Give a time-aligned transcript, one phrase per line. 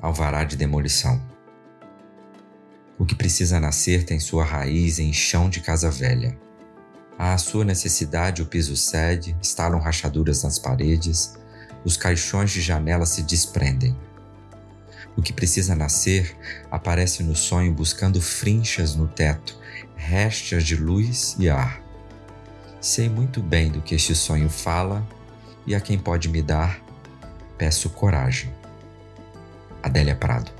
[0.00, 1.20] alvará de demolição.
[2.98, 6.38] O que precisa nascer tem sua raiz em chão de casa velha.
[7.18, 11.34] À sua necessidade, o piso cede, estalam rachaduras nas paredes,
[11.84, 13.96] os caixões de janela se desprendem.
[15.16, 16.36] O que precisa nascer
[16.70, 19.58] aparece no sonho buscando frinchas no teto,
[19.96, 21.82] restas de luz e ar.
[22.80, 25.06] Sei muito bem do que este sonho fala
[25.66, 26.80] e a quem pode me dar,
[27.58, 28.50] peço coragem.
[29.90, 30.59] Adélia Prado